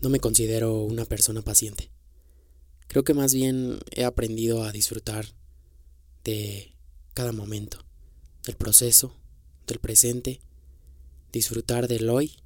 [0.00, 1.90] no me considero una persona paciente.
[2.86, 5.34] Creo que más bien he aprendido a disfrutar
[6.24, 6.74] de
[7.14, 7.84] cada momento,
[8.44, 9.14] del proceso,
[9.66, 10.40] del presente,
[11.32, 12.36] disfrutar del hoy,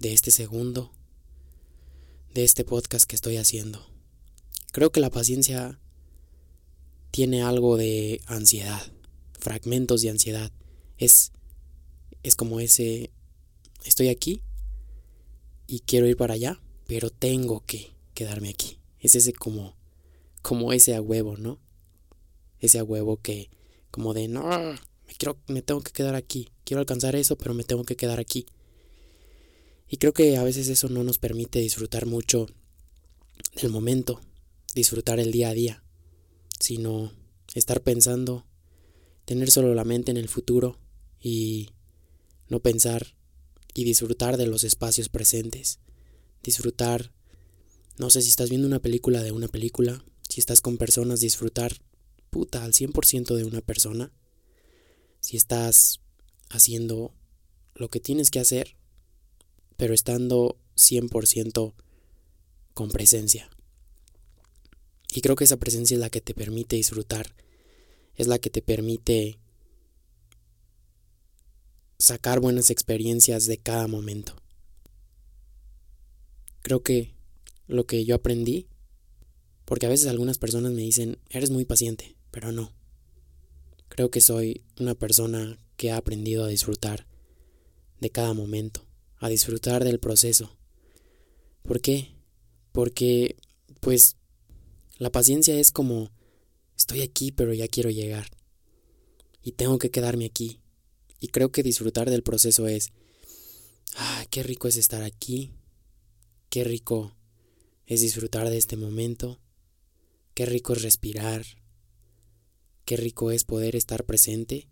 [0.00, 0.92] de este segundo,
[2.34, 3.86] de este podcast que estoy haciendo.
[4.72, 5.80] Creo que la paciencia
[7.12, 8.82] tiene algo de ansiedad,
[9.38, 10.50] fragmentos de ansiedad.
[10.98, 11.30] Es,
[12.24, 13.10] es como ese,
[13.84, 14.42] estoy aquí
[15.66, 18.78] y quiero ir para allá, pero tengo que quedarme aquí.
[19.00, 19.76] Es ese como,
[20.42, 21.58] como ese a huevo, ¿no?
[22.60, 23.50] Ese a huevo que,
[23.90, 26.50] como de, no, me, quiero, me tengo que quedar aquí.
[26.64, 28.46] Quiero alcanzar eso, pero me tengo que quedar aquí.
[29.88, 32.46] Y creo que a veces eso no nos permite disfrutar mucho
[33.60, 34.20] del momento,
[34.74, 35.84] disfrutar el día a día,
[36.58, 37.12] sino
[37.54, 38.46] estar pensando,
[39.24, 40.78] tener solo la mente en el futuro
[41.20, 41.70] y
[42.48, 43.13] no pensar
[43.74, 45.80] y disfrutar de los espacios presentes,
[46.42, 47.12] disfrutar,
[47.98, 51.76] no sé si estás viendo una película de una película, si estás con personas, disfrutar
[52.30, 54.12] puta al 100% de una persona,
[55.20, 56.00] si estás
[56.50, 57.12] haciendo
[57.74, 58.76] lo que tienes que hacer,
[59.76, 61.74] pero estando 100%
[62.74, 63.50] con presencia.
[65.12, 67.34] Y creo que esa presencia es la que te permite disfrutar,
[68.16, 69.38] es la que te permite
[71.98, 74.34] sacar buenas experiencias de cada momento.
[76.62, 77.14] Creo que
[77.66, 78.68] lo que yo aprendí,
[79.64, 82.72] porque a veces algunas personas me dicen, eres muy paciente, pero no.
[83.88, 87.06] Creo que soy una persona que ha aprendido a disfrutar
[88.00, 88.86] de cada momento,
[89.18, 90.56] a disfrutar del proceso.
[91.62, 92.10] ¿Por qué?
[92.72, 93.36] Porque,
[93.80, 94.16] pues,
[94.98, 96.10] la paciencia es como,
[96.76, 98.28] estoy aquí, pero ya quiero llegar.
[99.42, 100.60] Y tengo que quedarme aquí,
[101.24, 102.92] y creo que disfrutar del proceso es,
[103.96, 105.54] ah, qué rico es estar aquí,
[106.50, 107.16] qué rico
[107.86, 109.40] es disfrutar de este momento,
[110.34, 111.46] qué rico es respirar,
[112.84, 114.68] qué rico es poder estar presente.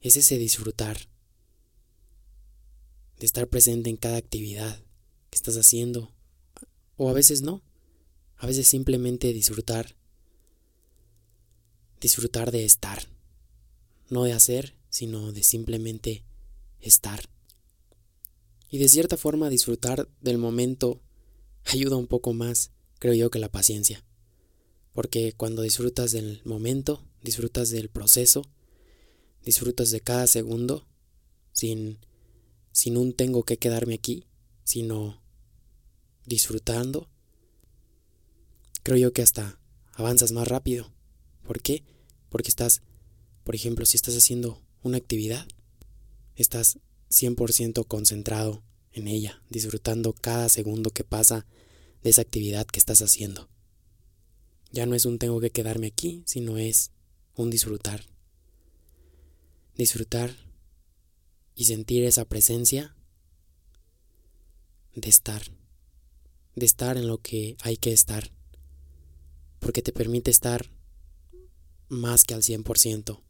[0.00, 1.08] Es ese disfrutar
[3.18, 4.80] de estar presente en cada actividad
[5.30, 6.14] que estás haciendo,
[6.96, 7.64] o a veces no,
[8.36, 9.96] a veces simplemente disfrutar,
[12.00, 13.17] disfrutar de estar
[14.08, 16.24] no de hacer, sino de simplemente
[16.80, 17.28] estar.
[18.70, 21.00] Y de cierta forma disfrutar del momento
[21.64, 24.04] ayuda un poco más, creo yo, que la paciencia.
[24.92, 28.42] Porque cuando disfrutas del momento, disfrutas del proceso,
[29.44, 30.86] disfrutas de cada segundo,
[31.52, 31.98] sin,
[32.72, 34.26] sin un tengo que quedarme aquí,
[34.64, 35.22] sino
[36.26, 37.08] disfrutando,
[38.82, 39.60] creo yo que hasta
[39.94, 40.92] avanzas más rápido.
[41.42, 41.84] ¿Por qué?
[42.28, 42.82] Porque estás
[43.48, 45.48] por ejemplo, si estás haciendo una actividad,
[46.36, 51.46] estás 100% concentrado en ella, disfrutando cada segundo que pasa
[52.02, 53.48] de esa actividad que estás haciendo.
[54.70, 56.90] Ya no es un tengo que quedarme aquí, sino es
[57.36, 58.04] un disfrutar.
[59.76, 60.36] Disfrutar
[61.54, 62.94] y sentir esa presencia
[64.94, 65.42] de estar,
[66.54, 68.30] de estar en lo que hay que estar,
[69.58, 70.70] porque te permite estar
[71.88, 73.22] más que al 100%.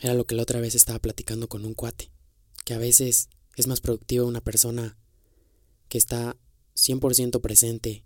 [0.00, 2.10] Era lo que la otra vez estaba platicando con un cuate,
[2.64, 4.98] que a veces es más productiva una persona
[5.88, 6.36] que está
[6.74, 8.04] 100% presente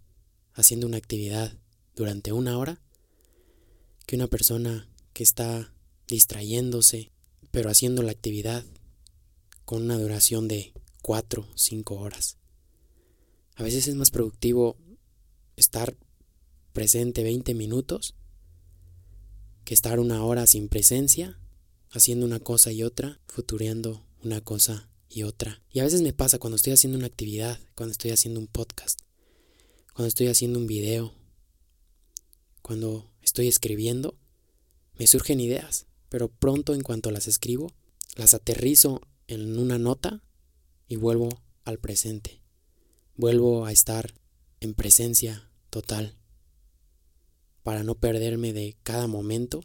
[0.55, 1.59] haciendo una actividad
[1.97, 2.81] durante una hora
[4.07, 5.73] que una persona que está
[6.07, 7.13] distrayéndose,
[7.51, 8.65] pero haciendo la actividad
[9.65, 10.73] con una duración de
[11.03, 12.37] 4 o 5 horas.
[13.55, 14.77] A veces es más productivo
[15.57, 15.97] estar
[16.73, 18.15] presente 20 minutos
[19.65, 21.39] que estar una hora sin presencia
[21.91, 25.63] haciendo una cosa y otra, futureando una cosa y otra.
[25.71, 29.01] Y a veces me pasa cuando estoy haciendo una actividad, cuando estoy haciendo un podcast,
[29.95, 31.13] cuando estoy haciendo un video,
[32.63, 34.17] cuando estoy escribiendo,
[34.99, 37.73] me surgen ideas, pero pronto en cuanto las escribo,
[38.17, 40.23] las aterrizo en una nota
[40.89, 42.41] y vuelvo al presente.
[43.17, 44.15] Vuelvo a estar
[44.61, 46.17] en presencia total
[47.63, 49.63] para no perderme de cada momento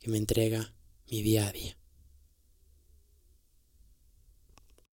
[0.00, 0.74] que me entrega
[1.10, 1.76] mi día a día.